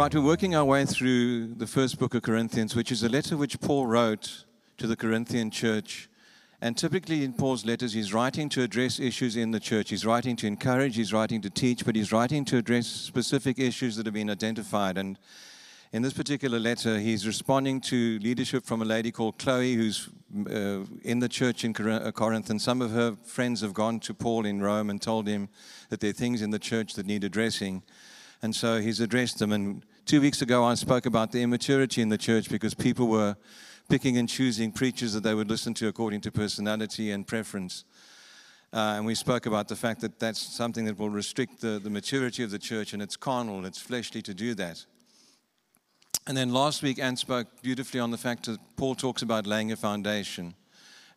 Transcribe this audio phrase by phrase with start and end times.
[0.00, 3.36] Right, we're working our way through the first book of Corinthians, which is a letter
[3.36, 4.46] which Paul wrote
[4.78, 6.08] to the Corinthian church.
[6.62, 9.90] And typically in Paul's letters, he's writing to address issues in the church.
[9.90, 13.96] He's writing to encourage, he's writing to teach, but he's writing to address specific issues
[13.96, 14.96] that have been identified.
[14.96, 15.18] And
[15.92, 20.08] in this particular letter, he's responding to leadership from a lady called Chloe, who's
[20.46, 22.48] uh, in the church in uh, Corinth.
[22.48, 25.50] And some of her friends have gone to Paul in Rome and told him
[25.90, 27.82] that there are things in the church that need addressing.
[28.42, 29.52] And so he's addressed them.
[29.52, 33.36] And two weeks ago, I spoke about the immaturity in the church because people were
[33.88, 37.84] picking and choosing preachers that they would listen to according to personality and preference.
[38.72, 41.90] Uh, and we spoke about the fact that that's something that will restrict the, the
[41.90, 44.84] maturity of the church, and it's carnal, it's fleshly to do that.
[46.26, 49.72] And then last week, Anne spoke beautifully on the fact that Paul talks about laying
[49.72, 50.54] a foundation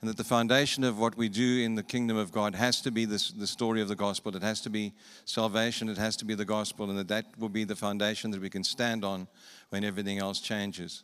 [0.04, 2.92] and that the foundation of what we do in the kingdom of God has to
[2.92, 4.36] be this, the story of the gospel.
[4.36, 4.92] It has to be
[5.24, 5.88] salvation.
[5.88, 8.50] It has to be the gospel, and that that will be the foundation that we
[8.50, 9.30] can stand on
[9.70, 11.04] when everything else changes.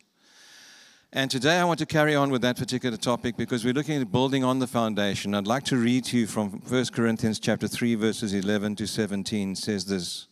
[1.13, 4.11] And today I want to carry on with that particular topic because we're looking at
[4.11, 5.33] building on the foundation.
[5.33, 9.55] I'd like to read to you from 1 Corinthians chapter 3 verses 11 to 17
[9.55, 10.27] says this.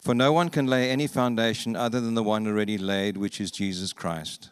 [0.00, 3.50] For no one can lay any foundation other than the one already laid, which is
[3.50, 4.48] Jesus Christ.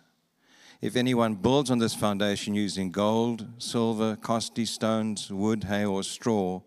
[0.87, 6.61] If anyone builds on this foundation using gold, silver, costly stones, wood, hay, or straw,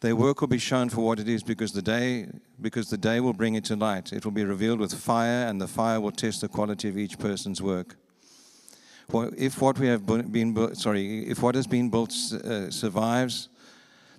[0.00, 2.26] their work will be shown for what it is because the day
[2.62, 4.14] because the day will bring it to light.
[4.14, 7.18] It will be revealed with fire, and the fire will test the quality of each
[7.18, 7.96] person's work.
[9.10, 13.50] For if what we have been sorry, if what has been built uh, survives,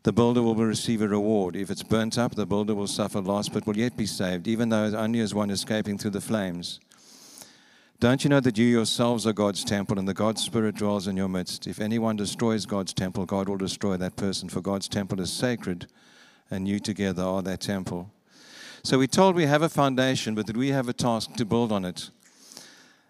[0.03, 1.55] the builder will receive a reward.
[1.55, 4.69] If it's burnt up, the builder will suffer loss, but will yet be saved, even
[4.69, 6.79] though only as one escaping through the flames.
[8.01, 11.15] Don't you know that you yourselves are God's temple and the God's Spirit dwells in
[11.15, 11.67] your midst?
[11.67, 15.85] If anyone destroys God's temple, God will destroy that person, for God's temple is sacred,
[16.49, 18.11] and you together are that temple.
[18.83, 21.71] So we're told we have a foundation, but that we have a task to build
[21.71, 22.09] on it.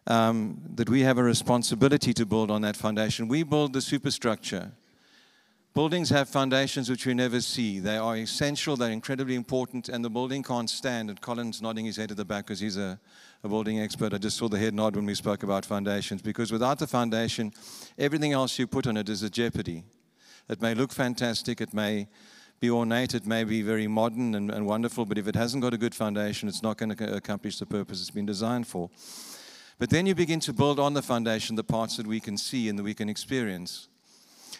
[0.08, 3.30] Um, that we have a responsibility to build on that foundation.
[3.30, 4.74] We build the superstructure.
[5.74, 7.80] Buildings have foundations which we never see.
[7.80, 11.10] They are essential, they're incredibly important, and the building can't stand.
[11.10, 13.00] And Colin's nodding his head at the back because he's a,
[13.42, 14.14] a building expert.
[14.14, 17.54] I just saw the head nod when we spoke about foundations because without the foundation,
[17.98, 19.86] everything else you put on it is a jeopardy.
[20.50, 22.10] It may look fantastic, it may
[22.60, 25.74] be ornate, it may be very modern and, and wonderful, but if it hasn't got
[25.74, 28.90] a good foundation, it's not going to accomplish the purpose it's been designed for.
[29.80, 32.68] But then you begin to build on the foundation the parts that we can see
[32.68, 33.88] and that we can experience.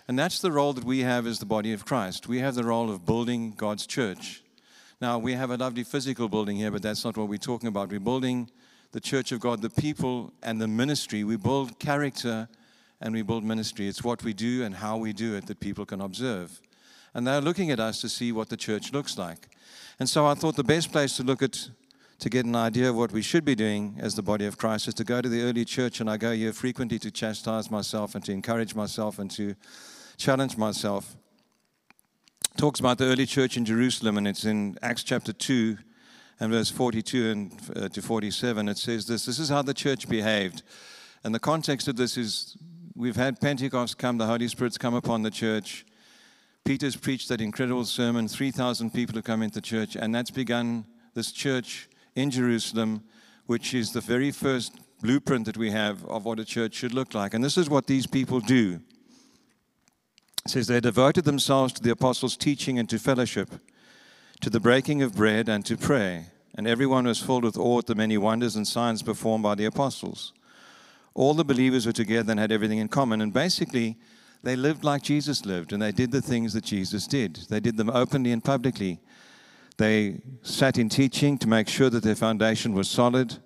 [0.08, 2.28] And that's the role that we have as the body of Christ.
[2.28, 4.44] We have the role of building God's church.
[5.00, 7.90] Now, we have a lovely physical building here, but that's not what we're talking about.
[7.90, 8.50] We're building
[8.92, 11.24] the church of God, the people and the ministry.
[11.24, 12.48] We build character
[13.00, 13.88] and we build ministry.
[13.88, 16.62] It's what we do and how we do it that people can observe.
[17.14, 19.50] And they're looking at us to see what the church looks like.
[20.00, 21.70] And so I thought the best place to look at
[22.22, 24.88] to get an idea of what we should be doing as the body of Christ
[24.88, 28.14] is to go to the early church, and I go here frequently to chastise myself
[28.14, 29.56] and to encourage myself and to
[30.18, 31.16] challenge myself.
[32.58, 35.80] Talks about the early church in Jerusalem, and it's in Acts chapter 2
[36.40, 38.70] and verse 42 and uh, to 47.
[38.70, 40.62] It says this This is how the church behaved.
[41.24, 42.56] And the context of this is
[42.96, 45.88] we've had Pentecost come, the Holy Spirit's come upon the church.
[46.66, 48.28] Peter's preached that incredible sermon.
[48.28, 51.88] 3,000 people have come into church, and that's begun this church
[52.22, 53.04] in Jerusalem,
[53.46, 57.14] which is the very first blueprint that we have of what a church should look
[57.14, 57.34] like.
[57.34, 58.80] And this is what these people do.
[60.46, 63.50] It says they devoted themselves to the apostles' teaching and to fellowship,
[64.42, 66.28] to the breaking of bread and to pray.
[66.56, 69.66] And everyone was filled with awe at the many wonders and signs performed by the
[69.66, 70.34] apostles.
[71.14, 73.22] All the believers were together and had everything in common.
[73.22, 73.98] And basically,
[74.44, 77.36] they lived like Jesus lived, and they did the things that Jesus did.
[77.50, 79.00] They did them openly and publicly.
[79.82, 83.40] They sat in teaching to make sure that their foundation was solid.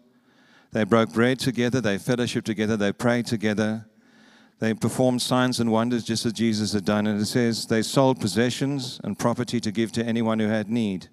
[0.74, 3.86] They broke bread together, they fellowshiped together, they prayed together.
[4.60, 7.08] They performed signs and wonders just as Jesus had done.
[7.08, 11.08] And it says they sold possessions and property to give to anyone who had need.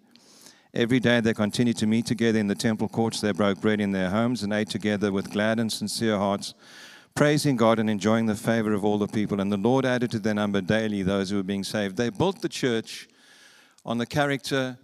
[0.75, 3.21] Every day they continued to meet together in the temple courts.
[3.21, 6.55] They broke bread in their homes and ate together with glad and sincere hearts,
[7.15, 9.41] praising God and enjoying the favor of all the people.
[9.41, 11.97] And the Lord added to their number daily those who were being saved.
[11.97, 13.09] They built the church
[13.85, 14.79] on the character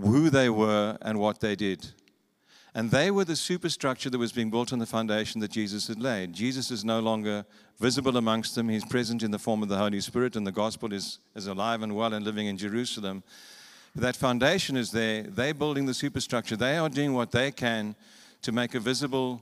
[0.00, 1.86] who they were and what they did.
[2.76, 6.00] And they were the superstructure that was being built on the foundation that Jesus had
[6.00, 6.32] laid.
[6.32, 7.46] Jesus is no longer
[7.78, 8.68] visible amongst them.
[8.68, 11.82] He's present in the form of the Holy Spirit, and the gospel is, is alive
[11.82, 13.22] and well and living in Jerusalem.
[13.94, 15.22] But that foundation is there.
[15.22, 16.56] They're building the superstructure.
[16.56, 17.94] They are doing what they can
[18.42, 19.40] to make a visible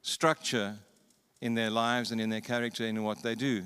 [0.00, 0.76] structure
[1.42, 3.64] in their lives and in their character and in what they do.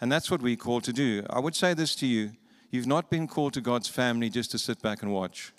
[0.00, 1.24] And that's what we call to do.
[1.28, 2.32] I would say this to you
[2.70, 5.52] you've not been called to God's family just to sit back and watch.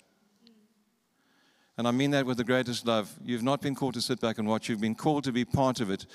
[1.78, 3.10] And I mean that with the greatest love.
[3.24, 5.80] You've not been called to sit back and watch, you've been called to be part
[5.80, 6.06] of it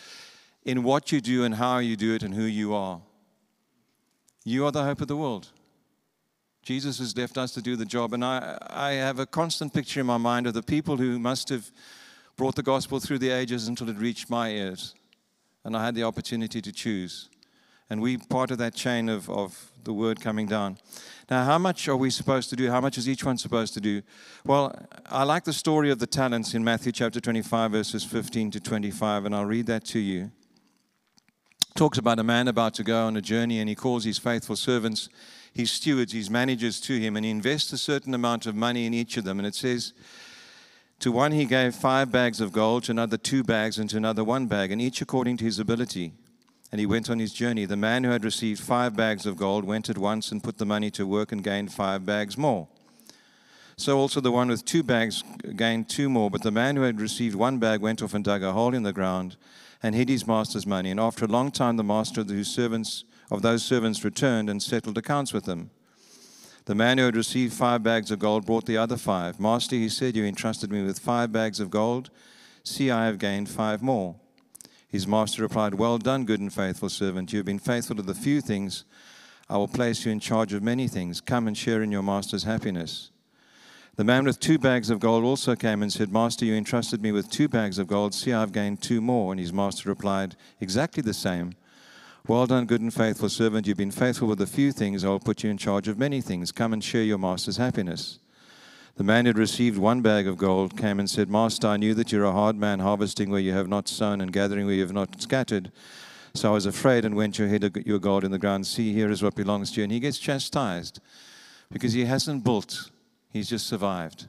[0.65, 3.01] in what you do and how you do it and who you are.
[4.44, 5.48] You are the hope of the world.
[6.63, 8.13] Jesus has left us to do the job.
[8.13, 11.50] And I, I have a constant picture in my mind of the people who must
[11.50, 11.71] have
[12.36, 14.95] brought the gospel through the ages until it reached my ears.
[15.63, 17.30] And I had the opportunity to choose.
[17.89, 20.77] And we part of that chain of, of the word coming down.
[21.30, 22.69] Now, how much are we supposed to do?
[22.69, 24.01] How much is each one supposed to do?
[24.45, 24.75] Well,
[25.06, 29.25] I like the story of the talents in Matthew chapter 25, verses 15 to 25,
[29.25, 30.31] and I'll read that to you.
[31.69, 34.18] It talks about a man about to go on a journey, and he calls his
[34.18, 35.09] faithful servants,
[35.53, 38.94] his stewards, his managers to him, and he invests a certain amount of money in
[38.94, 39.39] each of them.
[39.39, 39.94] And it says,
[41.00, 44.24] to one he gave five bags of gold, to another two bags, and to another
[44.24, 46.13] one bag, and each according to his ability
[46.74, 47.66] and he went on his journey.
[47.66, 50.66] The man who had received five bags of gold went at once and put the
[50.66, 52.68] money to work and gained five bags more.
[53.78, 55.24] So also the one with two bags
[55.56, 56.31] gained two more.
[56.31, 58.81] But the man who had received one bag went off and dug a hole in
[58.81, 59.36] the ground
[59.84, 60.90] and hid his master's money.
[60.90, 64.64] And after a long time, the master of, the servants, of those servants returned and
[64.64, 65.70] settled accounts with them.
[66.66, 69.40] The man who had received five bags of gold brought the other five.
[69.40, 72.10] Master, he said, You entrusted me with five bags of gold.
[72.64, 74.16] See, I have gained five more.
[74.94, 77.34] His master replied, Well done, good and faithful servant.
[77.34, 78.86] You have been faithful to the few things.
[79.50, 81.19] I will place you in charge of many things.
[81.19, 83.10] Come and share in your master's happiness.
[83.95, 87.12] The man with two bags of gold also came and said, Master, you entrusted me
[87.12, 88.13] with two bags of gold.
[88.13, 89.34] See, I've gained two more.
[89.34, 91.56] And his master replied, Exactly the same.
[92.28, 93.66] Well done, good and faithful servant.
[93.66, 95.04] You've been faithful with a few things.
[95.04, 96.51] I will put you in charge of many things.
[96.51, 98.19] Come and share your master's happiness.
[98.95, 101.95] The man who had received one bag of gold came and said, Master, I knew
[101.95, 104.81] that you're a hard man, harvesting where you have not sown and gathering where you
[104.81, 105.72] have not scattered.
[106.36, 108.68] So I was afraid and went to hid your gold in the ground.
[108.68, 109.84] See, here is what belongs to you.
[109.84, 111.00] And he gets chastised
[111.72, 112.92] because he hasn't built,
[113.30, 114.28] he's just survived.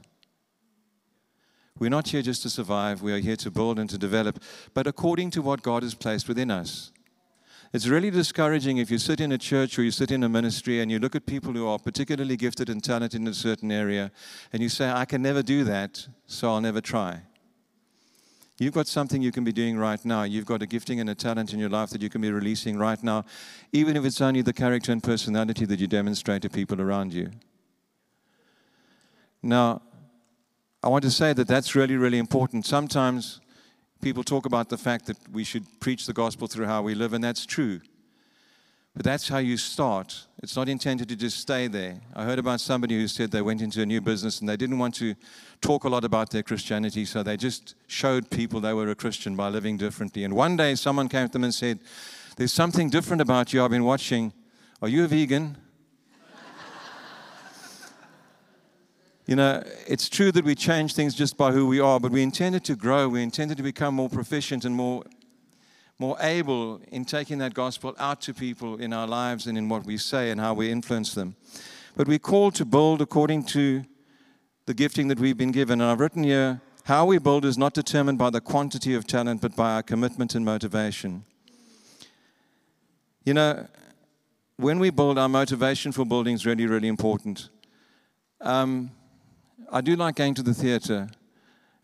[1.77, 4.41] We're not here just to survive, we are here to build and to develop,
[4.73, 6.91] but according to what God has placed within us.
[7.75, 10.79] It's really discouraging if you sit in a church or you sit in a ministry
[10.79, 14.13] and you look at people who are particularly gifted and talented in a certain area
[14.53, 17.23] and you say, I can never do that, so I'll never try.
[18.57, 20.23] You've got something you can be doing right now.
[20.23, 22.77] You've got a gifting and a talent in your life that you can be releasing
[22.77, 23.25] right now,
[23.73, 27.29] even if it's only the character and personality that you demonstrate to people around you.
[29.43, 29.81] Now,
[30.81, 32.65] I want to say that that's really, really important.
[32.65, 33.41] Sometimes
[34.01, 37.13] people talk about the fact that we should preach the gospel through how we live,
[37.13, 37.81] and that's true.
[38.95, 40.25] But that's how you start.
[40.41, 41.99] It's not intended to just stay there.
[42.15, 44.79] I heard about somebody who said they went into a new business and they didn't
[44.79, 45.15] want to
[45.59, 49.35] talk a lot about their Christianity, so they just showed people they were a Christian
[49.35, 50.23] by living differently.
[50.23, 51.79] And one day someone came to them and said,
[52.37, 54.31] There's something different about you I've been watching.
[54.81, 55.57] Are you a vegan?
[59.25, 62.21] You know, it's true that we change things just by who we are, but we
[62.21, 63.09] intended to grow.
[63.09, 65.03] We intended to become more proficient and more,
[65.97, 69.83] more able in taking that gospel out to people in our lives and in what
[69.83, 71.35] we say and how we influence them.
[71.97, 73.83] But we're called to build according to
[74.67, 75.81] the gifting that we've been given.
[75.81, 79.41] And I've written here how we build is not determined by the quantity of talent,
[79.41, 81.23] but by our commitment and motivation.
[83.23, 83.67] You know,
[84.57, 87.49] when we build, our motivation for building is really, really important.
[88.39, 88.91] Um,
[89.71, 91.09] I do like going to the theater.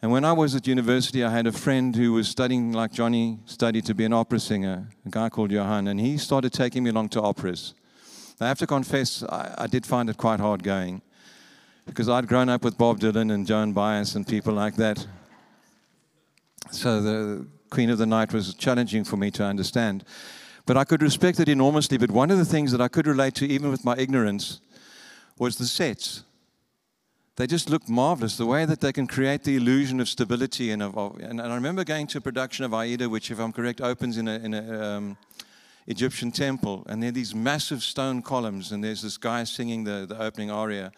[0.02, 3.40] And when I was at university, I had a friend who was studying like Johnny
[3.46, 6.90] studied to be an opera singer, a guy called Johan, and he started taking me
[6.90, 7.74] along to operas.
[8.40, 11.02] I have to confess, I, I did find it quite hard going
[11.86, 15.06] because I'd grown up with Bob Dylan and Joan Baez and people like that.
[16.72, 20.04] So the Queen of the Night was challenging for me to understand.
[20.66, 21.98] But I could respect it enormously.
[21.98, 24.62] But one of the things that I could relate to, even with my ignorance,
[25.38, 26.24] was the sets
[27.42, 28.38] they just look marvelous.
[28.38, 30.70] The way that they can create the illusion of stability.
[30.70, 33.40] And, of, of, and, and I remember going to a production of Aida, which, if
[33.40, 35.18] I'm correct, opens in an um,
[35.88, 36.84] Egyptian temple.
[36.88, 40.52] And there are these massive stone columns, and there's this guy singing the, the opening
[40.52, 40.92] aria.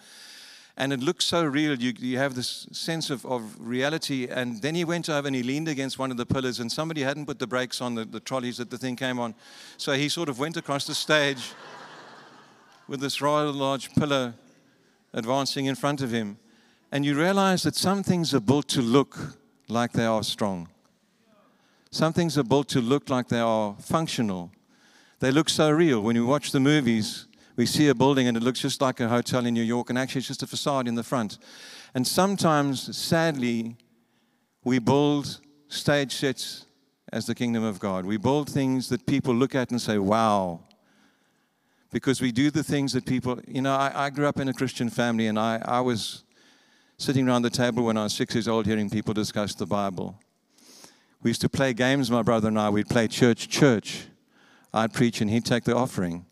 [0.76, 1.80] And it looks so real.
[1.80, 4.28] You, you have this sense of, of reality.
[4.28, 7.04] And then he went over and he leaned against one of the pillars, and somebody
[7.04, 9.34] hadn't put the brakes on the, the trolleys that the thing came on.
[9.78, 11.54] So he sort of went across the stage
[12.90, 14.34] with this rather large pillar
[15.14, 16.38] advancing in front of him.
[16.92, 19.18] And you realize that some things are built to look
[19.68, 20.70] like they are strong.
[21.92, 24.52] Some things are built to look like they are functional.
[25.20, 26.02] They look so real.
[26.02, 29.08] When you watch the movies, we see a building and it looks just like a
[29.08, 31.38] hotel in New York, and actually it's just a facade in the front.
[31.94, 33.78] And sometimes, sadly,
[34.64, 36.66] we build stage sets
[37.12, 38.06] as the kingdom of God.
[38.06, 40.62] We build things that people look at and say, wow,
[41.94, 44.54] because we do the things that people, you know, I, I grew up in a
[44.54, 46.24] Christian family and I, I was
[46.98, 50.20] sitting around the table when I was six years old hearing people discuss the Bible.
[51.22, 52.72] We used to play games, my brother and I.
[52.72, 54.08] We'd play church, church.
[54.74, 56.26] I'd preach and he'd take the offering.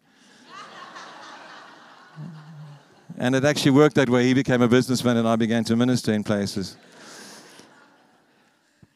[3.20, 4.26] and it actually worked that way.
[4.26, 6.76] He became a businessman and I began to minister in places.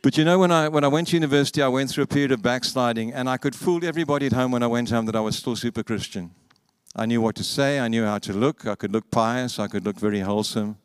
[0.01, 2.31] But you know, when I, when I went to university, I went through a period
[2.31, 5.19] of backsliding, and I could fool everybody at home when I went home that I
[5.19, 6.29] was still super Christian.
[6.97, 9.67] I knew what to say, I knew how to look, I could look pious, I
[9.67, 10.77] could look very wholesome.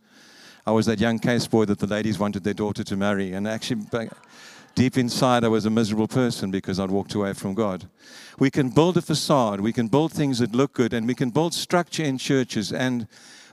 [0.67, 3.47] I was that young Case boy that the ladies wanted their daughter to marry, and
[3.47, 3.87] actually,
[4.75, 7.89] deep inside, I was a miserable person because I'd walked away from God.
[8.41, 11.31] We can build a facade, we can build things that look good, and we can
[11.31, 13.07] build structure in churches, and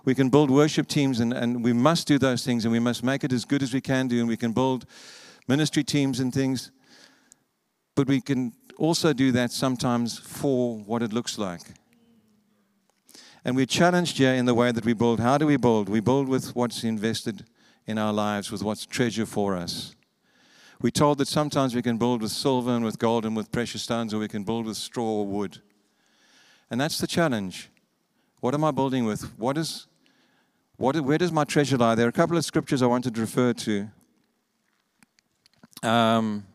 [0.04, 3.04] we can build worship teams, and, and we must do those things, and we must
[3.04, 4.88] make it as good as we can do, and we can build
[5.48, 6.72] ministry teams and things.
[7.96, 11.62] But we can also do that sometimes for what it looks like.
[13.48, 15.22] And we're challenged here in the way that we build.
[15.22, 15.88] How do we build?
[15.88, 17.46] We build with what's invested
[17.86, 19.96] in our lives, with what's treasure for us.
[20.82, 23.84] We're told that sometimes we can build with silver and with gold and with precious
[23.84, 25.62] stones, or we can build with straw or wood.
[26.70, 27.70] And that's the challenge.
[28.42, 29.24] What am I building with?
[29.39, 29.88] What is,
[30.75, 31.96] what, where does my treasure lie?
[31.96, 33.88] There are a couple of scriptures I wanted to refer to.
[35.84, 36.46] Um,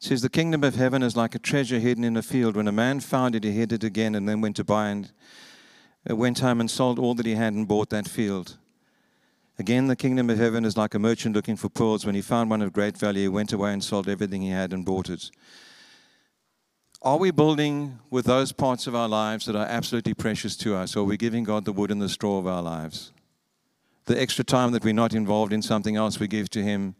[0.00, 2.56] it says, The kingdom of heaven is like a treasure hidden in a field.
[2.56, 5.12] When a man found it, he hid it again and then went to buy and
[6.08, 8.56] went home and sold all that he had and bought that field.
[9.58, 12.06] Again, the kingdom of heaven is like a merchant looking for pearls.
[12.06, 14.72] When he found one of great value, he went away and sold everything he had
[14.72, 15.30] and bought it.
[17.02, 20.96] Are we building with those parts of our lives that are absolutely precious to us,
[20.96, 23.12] or are we giving God the wood and the straw of our lives?
[24.06, 26.94] The extra time that we're not involved in something else, we give to Him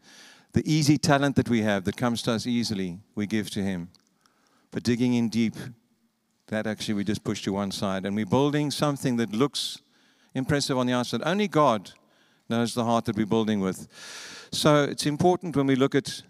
[0.53, 3.91] the easy talent that we have that comes to us easily, we give to Him.
[4.71, 5.55] But digging in deep,
[6.51, 8.05] that actually we just push to one side.
[8.05, 9.79] And we're building something that looks
[10.35, 11.23] impressive on the outside.
[11.25, 11.93] Only God
[12.49, 13.89] knows the heart that we're building with.
[14.53, 16.23] So it's important when we look at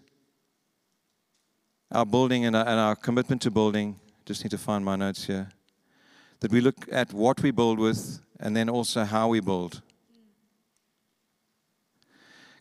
[1.91, 3.99] our building and our, and our commitment to building.
[4.25, 5.49] Just need to find my notes here.
[6.39, 9.81] That we look at what we build with and then also how we build.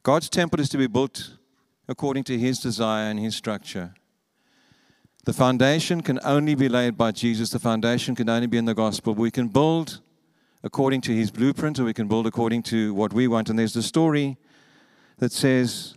[0.03, 1.37] God's temple is to be built
[1.87, 3.93] according to his desire and his structure.
[5.25, 7.51] The foundation can only be laid by Jesus.
[7.51, 9.15] The foundation can only be in the gospel.
[9.15, 10.01] We can build
[10.63, 13.51] according to his blueprint or we can build according to what we want.
[13.51, 14.39] And there's the story
[15.19, 15.95] that says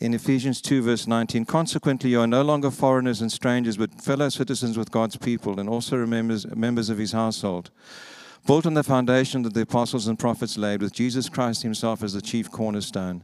[0.00, 4.28] in Ephesians 2, verse 19 Consequently, you are no longer foreigners and strangers, but fellow
[4.28, 7.70] citizens with God's people and also members, members of his household.
[8.44, 12.12] Built on the foundation that the apostles and prophets laid, with Jesus Christ himself as
[12.12, 13.22] the chief cornerstone.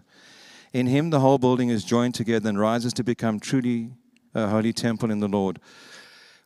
[0.73, 3.91] In him, the whole building is joined together and rises to become truly
[4.45, 5.61] a holy temple in the Lord.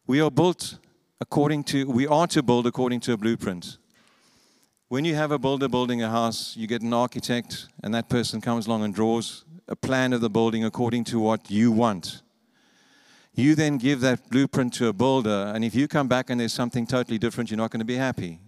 [0.07, 0.79] We are built
[1.21, 3.79] according to, we are to build according to a blueprint.
[4.89, 8.41] When you have a builder building a house, you get an architect, and that person
[8.41, 12.23] comes along and draws a plan of the building according to what you want.
[13.35, 16.53] You then give that blueprint to a builder, and if you come back and there's
[16.53, 18.41] something totally different, you're not going to be happy.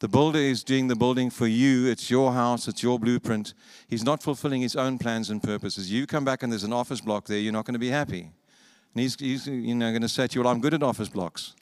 [0.00, 1.86] The builder is doing the building for you.
[1.86, 3.52] It's your house, it's your blueprint.
[3.86, 5.92] He's not fulfilling his own plans and purposes.
[5.92, 8.20] You come back and there's an office block there, you're not going to be happy.
[8.22, 11.10] And he's, he's you know, going to say to you, Well, I'm good at office
[11.10, 11.54] blocks.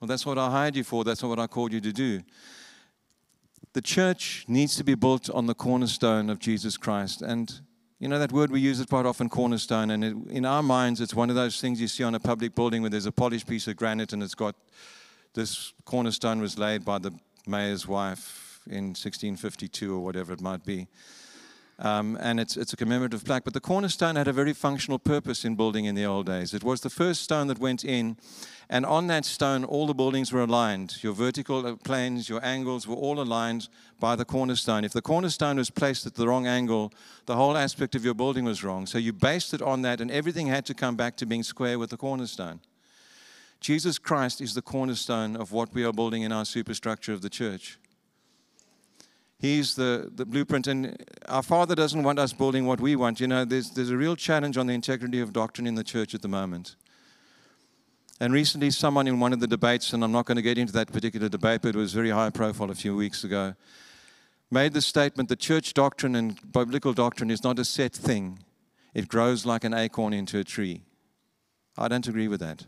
[0.00, 2.20] Well, that's what I hired you for, that's not what I called you to do.
[3.72, 7.22] The church needs to be built on the cornerstone of Jesus Christ.
[7.22, 7.60] And
[8.00, 9.90] you know that word we use it quite often, cornerstone.
[9.90, 12.54] And it, in our minds, it's one of those things you see on a public
[12.54, 14.54] building where there's a polished piece of granite and it's got
[15.34, 17.12] this cornerstone was laid by the
[17.46, 20.88] mayor's wife in 1652 or whatever it might be.
[21.78, 23.44] Um, and it's, it's a commemorative plaque.
[23.44, 26.54] But the cornerstone had a very functional purpose in building in the old days.
[26.54, 28.16] It was the first stone that went in,
[28.70, 31.02] and on that stone, all the buildings were aligned.
[31.02, 34.84] Your vertical planes, your angles were all aligned by the cornerstone.
[34.84, 36.92] If the cornerstone was placed at the wrong angle,
[37.26, 38.86] the whole aspect of your building was wrong.
[38.86, 41.78] So you based it on that, and everything had to come back to being square
[41.78, 42.60] with the cornerstone.
[43.64, 47.30] Jesus Christ is the cornerstone of what we are building in our superstructure of the
[47.30, 47.78] church.
[49.38, 53.20] He's the, the blueprint, and our Father doesn't want us building what we want.
[53.20, 56.14] You know, there's, there's a real challenge on the integrity of doctrine in the church
[56.14, 56.76] at the moment.
[58.20, 60.74] And recently, someone in one of the debates, and I'm not going to get into
[60.74, 63.54] that particular debate, but it was very high profile a few weeks ago,
[64.50, 68.40] made the statement that church doctrine and biblical doctrine is not a set thing,
[68.92, 70.82] it grows like an acorn into a tree.
[71.78, 72.66] I don't agree with that.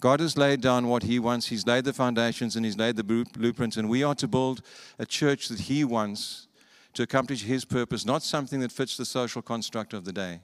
[0.00, 1.48] God has laid down what He wants.
[1.48, 3.76] He's laid the foundations and He's laid the blueprints.
[3.76, 4.62] And we are to build
[4.98, 6.48] a church that He wants
[6.94, 10.40] to accomplish His purpose, not something that fits the social construct of the day.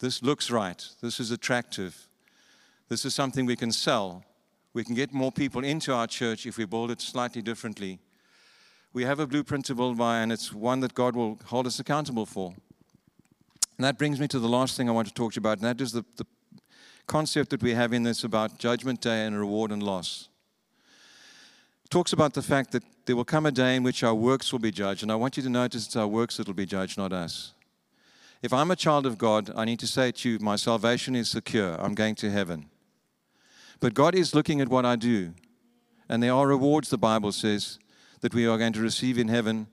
[0.00, 0.84] This looks right.
[1.00, 2.08] This is attractive.
[2.88, 4.24] This is something we can sell.
[4.74, 8.00] We can get more people into our church if we build it slightly differently.
[8.92, 11.78] We have a blueprint to build by, and it's one that God will hold us
[11.78, 12.54] accountable for.
[13.78, 15.58] And that brings me to the last thing I want to talk to you about,
[15.58, 16.26] and that is the, the
[17.06, 20.28] concept that we have in this about judgment day and reward and loss.
[21.84, 24.52] It talks about the fact that there will come a day in which our works
[24.52, 26.66] will be judged, and I want you to notice it's our works that will be
[26.66, 27.52] judged, not us.
[28.42, 31.30] If I'm a child of God, I need to say to you, my salvation is
[31.30, 31.80] secure.
[31.80, 32.66] I'm going to heaven.
[33.80, 35.34] But God is looking at what I do.
[36.08, 37.78] And there are rewards, the Bible says,
[38.20, 39.68] that we are going to receive in heaven,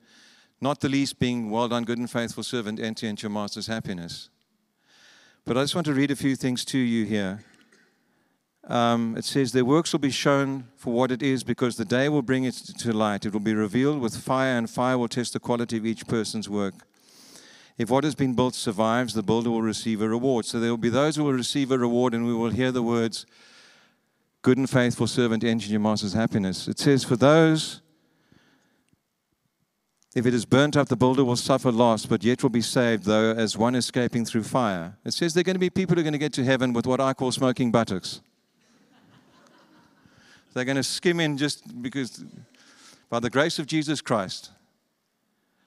[0.61, 4.29] not the least being, well done, good and faithful servant, enter into your master's happiness.
[5.45, 7.43] But I just want to read a few things to you here.
[8.65, 12.07] Um, it says, Their works will be shown for what it is because the day
[12.07, 13.25] will bring it to light.
[13.25, 16.47] It will be revealed with fire, and fire will test the quality of each person's
[16.47, 16.75] work.
[17.77, 20.45] If what has been built survives, the builder will receive a reward.
[20.45, 22.83] So there will be those who will receive a reward, and we will hear the
[22.83, 23.25] words,
[24.43, 26.67] Good and faithful servant, enter your master's happiness.
[26.67, 27.81] It says, For those,
[30.15, 33.05] if it is burnt up, the builder will suffer loss, but yet will be saved,
[33.05, 34.96] though as one escaping through fire.
[35.03, 36.72] It says there are going to be people who are going to get to heaven
[36.72, 38.22] with what I call smoking buttocks.
[40.53, 42.24] They're going to skim in just because,
[43.10, 44.51] by the grace of Jesus Christ,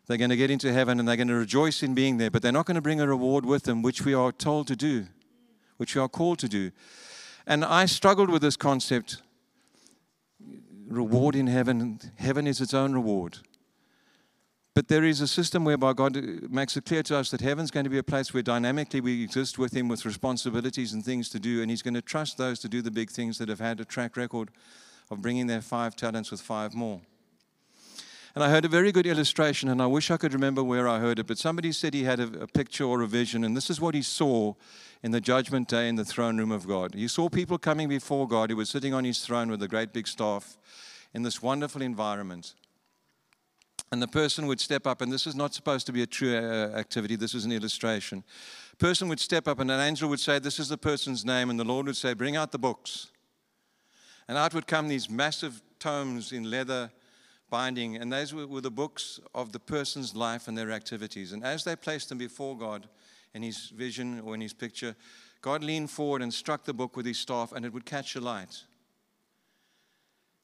[0.07, 2.41] they're going to get into heaven and they're going to rejoice in being there, but
[2.41, 5.07] they're not going to bring a reward with them, which we are told to do,
[5.77, 6.71] which we are called to do.
[7.49, 9.23] And I struggled with this concept
[10.87, 11.99] reward in heaven.
[12.15, 13.39] Heaven is its own reward.
[14.77, 17.71] But there is a system whereby God uh, makes it clear to us that heaven's
[17.71, 21.31] going to be a place where dynamically we exist with Him with responsibilities and things
[21.31, 23.59] to do, and He's going to trust those to do the big things that have
[23.59, 24.51] had a track record
[25.11, 27.01] of bringing their five talents with five more.
[28.35, 30.99] And I heard a very good illustration, and I wish I could remember where I
[30.99, 33.71] heard it, but somebody said he had a, a picture or a vision, and this
[33.71, 34.53] is what he saw
[35.03, 36.93] in the judgment day in the throne room of God.
[36.93, 39.95] He saw people coming before God who were sitting on his throne with a great
[39.95, 40.59] big staff
[41.15, 42.53] in this wonderful environment.
[43.93, 46.37] And the person would step up, and this is not supposed to be a true
[46.37, 48.25] uh, activity, this is an illustration.
[48.79, 51.59] person would step up, and an angel would say, This is the person's name, and
[51.59, 53.13] the Lord would say, Bring out the books.
[54.29, 56.91] And out would come these massive tomes in leather
[57.49, 61.33] binding, and those were, were the books of the person's life and their activities.
[61.33, 62.89] And as they placed them before God
[63.35, 64.97] in his vision or in his picture,
[65.43, 68.21] God leaned forward and struck the book with his staff, and it would catch a
[68.21, 68.65] light.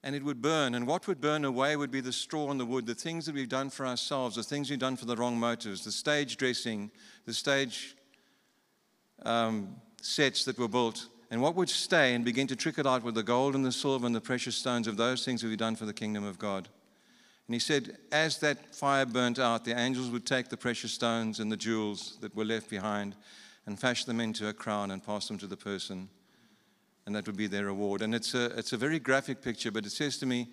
[0.04, 0.74] And it would burn.
[0.74, 3.34] And what would burn away would be the straw and the wood, the things that
[3.34, 6.90] we've done for ourselves, the things we've done for the wrong motives, the stage dressing,
[7.24, 7.96] the stage
[9.24, 11.06] um, sets that were built.
[11.30, 14.04] And what would stay and begin to trickle out with the gold and the silver
[14.04, 16.68] and the precious stones of those things that we've done for the kingdom of God.
[17.46, 21.40] And he said, as that fire burnt out, the angels would take the precious stones
[21.40, 23.14] and the jewels that were left behind
[23.66, 26.08] and fashion them into a crown and pass them to the person.
[27.06, 28.02] And that would be their reward.
[28.02, 30.48] And it's a, it's a very graphic picture, but it says to me,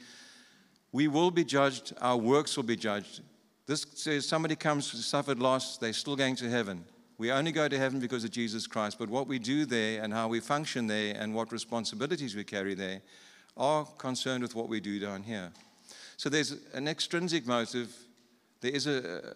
[0.91, 3.21] we will be judged, our works will be judged.
[3.67, 6.83] This says somebody comes suffered loss, they're still going to heaven.
[7.19, 10.13] We only go to heaven because of Jesus Christ, but what we do there and
[10.13, 13.01] how we function there and what responsibilities we carry there
[13.57, 15.51] are concerned with what we do down here.
[16.17, 17.93] So there's an extrinsic motive.
[18.62, 19.35] There is a,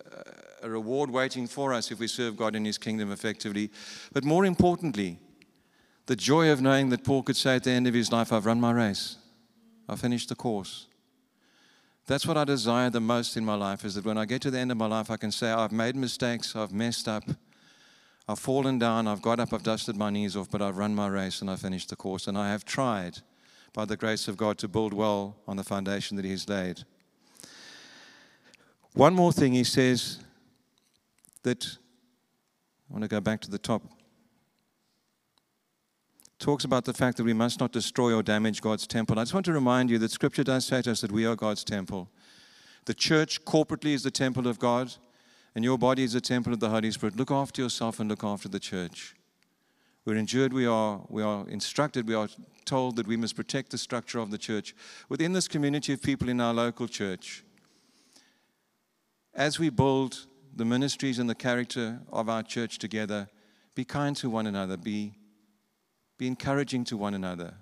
[0.63, 3.69] a reward waiting for us if we serve God in His kingdom effectively.
[4.13, 5.19] But more importantly,
[6.05, 8.45] the joy of knowing that Paul could say at the end of his life, I've
[8.45, 9.17] run my race,
[9.87, 10.87] I've finished the course.
[12.05, 14.51] That's what I desire the most in my life is that when I get to
[14.51, 17.23] the end of my life, I can say, I've made mistakes, I've messed up,
[18.27, 21.07] I've fallen down, I've got up, I've dusted my knees off, but I've run my
[21.07, 22.27] race and I've finished the course.
[22.27, 23.19] And I have tried
[23.73, 26.83] by the grace of God to build well on the foundation that He's laid.
[28.93, 30.19] One more thing He says
[31.43, 31.65] that
[32.89, 33.81] I want to go back to the top.
[36.43, 39.17] Talks about the fact that we must not destroy or damage God's temple.
[39.17, 41.37] I just want to remind you that Scripture does say to us that we are
[41.37, 42.09] God's temple.
[42.83, 44.91] The church corporately is the temple of God,
[45.55, 47.15] and your body is the temple of the Holy Spirit.
[47.15, 49.15] Look after yourself and look after the church.
[50.03, 52.27] We're endured, we are, we are instructed, we are
[52.65, 54.75] told that we must protect the structure of the church.
[55.07, 57.45] Within this community of people in our local church,
[59.33, 63.29] as we build the ministries and the character of our church together,
[63.75, 65.13] be kind to one another, be,
[66.23, 67.53] be encouraging to one another,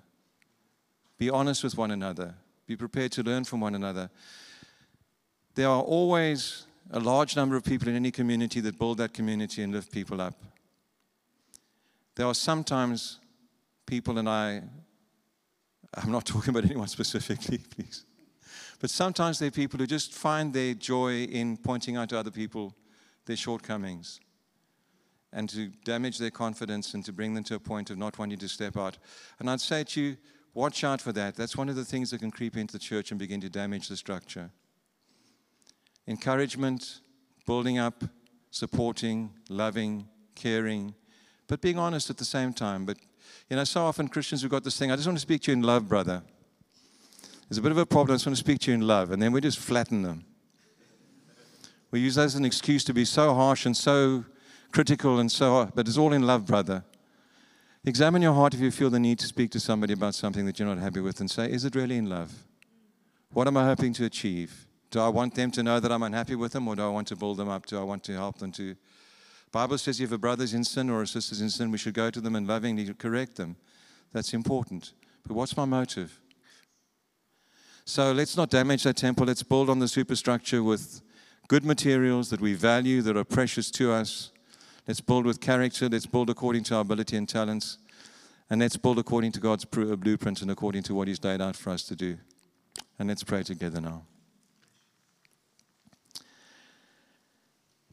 [1.18, 2.32] be honest with one another,
[2.64, 4.08] be prepared to learn from one another.
[5.56, 9.64] There are always a large number of people in any community that build that community
[9.64, 10.40] and lift people up.
[12.14, 13.18] There are sometimes
[13.84, 14.62] people, and I,
[15.94, 18.04] I'm not talking about anyone specifically, please,
[18.78, 22.30] but sometimes there are people who just find their joy in pointing out to other
[22.30, 22.76] people
[23.26, 24.20] their shortcomings
[25.32, 28.38] and to damage their confidence and to bring them to a point of not wanting
[28.38, 28.98] to step out.
[29.38, 30.16] And I'd say to you,
[30.54, 31.34] Watch out for that.
[31.34, 33.88] That's one of the things that can creep into the church and begin to damage
[33.88, 34.50] the structure.
[36.06, 37.00] Encouragement,
[37.46, 38.04] building up,
[38.50, 40.94] supporting, loving, caring,
[41.46, 42.84] but being honest at the same time.
[42.84, 42.98] But,
[43.48, 45.52] you know, so often Christians have got this thing I just want to speak to
[45.52, 46.22] you in love, brother.
[47.48, 48.14] There's a bit of a problem.
[48.14, 49.10] I just want to speak to you in love.
[49.10, 50.24] And then we just flatten them.
[51.90, 54.24] We use that as an excuse to be so harsh and so
[54.72, 56.84] critical and so, on, but it's all in love, brother.
[57.84, 60.58] Examine your heart if you feel the need to speak to somebody about something that
[60.58, 62.32] you're not happy with and say, is it really in love?
[63.32, 64.66] What am I hoping to achieve?
[64.90, 67.08] Do I want them to know that I'm unhappy with them or do I want
[67.08, 67.66] to build them up?
[67.66, 68.76] Do I want to help them to?
[69.50, 72.10] Bible says if a brother's in sin or a sister's in sin, we should go
[72.10, 73.56] to them and lovingly correct them.
[74.12, 74.92] That's important.
[75.26, 76.20] But what's my motive?
[77.84, 79.26] So let's not damage that temple.
[79.26, 81.02] Let's build on the superstructure with
[81.48, 84.30] good materials that we value, that are precious to us.
[84.86, 85.88] Let's build with character.
[85.88, 87.78] Let's build according to our ability and talents.
[88.50, 91.56] And let's build according to God's uh, blueprint and according to what He's laid out
[91.56, 92.18] for us to do.
[92.98, 94.04] And let's pray together now.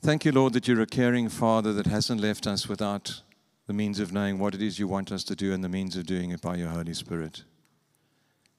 [0.01, 3.21] Thank you, Lord, that you're a caring Father that hasn't left us without
[3.67, 5.95] the means of knowing what it is you want us to do and the means
[5.95, 7.43] of doing it by your Holy Spirit.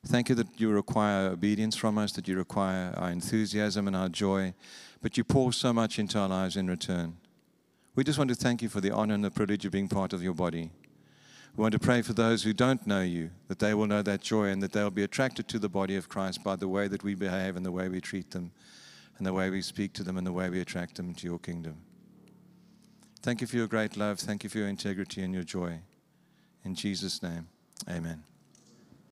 [0.06, 4.08] Thank you that you require obedience from us, that you require our enthusiasm and our
[4.08, 4.54] joy,
[5.02, 7.16] but you pour so much into our lives in return.
[7.94, 10.12] We just want to thank you for the honor and the privilege of being part
[10.12, 10.70] of your body.
[11.56, 14.20] We want to pray for those who don't know you, that they will know that
[14.20, 17.02] joy and that they'll be attracted to the body of Christ by the way that
[17.02, 18.52] we behave and the way we treat them
[19.18, 21.38] and the way we speak to them and the way we attract them to your
[21.38, 21.76] kingdom.
[23.22, 24.18] Thank you for your great love.
[24.18, 25.80] Thank you for your integrity and your joy.
[26.64, 27.48] In Jesus' name,
[27.88, 28.29] amen.